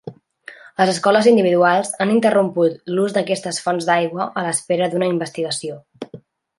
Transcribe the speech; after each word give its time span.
Les 0.81 0.91
escoles 0.93 1.29
individuals 1.31 1.91
han 2.07 2.15
interromput 2.15 2.81
l'ús 2.95 3.15
d'aquestes 3.19 3.63
fonts 3.67 3.93
d'aigua 3.93 4.31
a 4.43 4.49
l'espera 4.49 4.93
d'una 4.95 5.15
investigació. 5.17 5.83